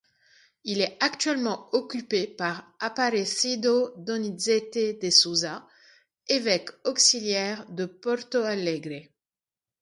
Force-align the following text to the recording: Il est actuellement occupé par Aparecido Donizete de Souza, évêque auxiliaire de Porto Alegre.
Il 0.63 0.81
est 0.81 0.97
actuellement 0.99 1.69
occupé 1.75 2.25
par 2.25 2.65
Aparecido 2.79 3.93
Donizete 3.97 4.99
de 4.99 5.09
Souza, 5.11 5.67
évêque 6.27 6.69
auxiliaire 6.85 7.69
de 7.69 7.85
Porto 7.85 8.41
Alegre. 8.41 9.09